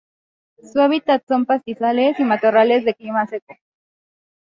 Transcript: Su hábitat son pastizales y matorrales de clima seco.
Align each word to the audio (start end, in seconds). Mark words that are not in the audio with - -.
Su 0.63 0.81
hábitat 0.81 1.23
son 1.27 1.45
pastizales 1.45 2.19
y 2.19 2.23
matorrales 2.23 2.83
de 2.85 2.95
clima 2.95 3.27
seco. 3.27 3.53